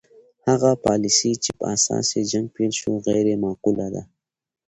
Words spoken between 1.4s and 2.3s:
چې په اساس یې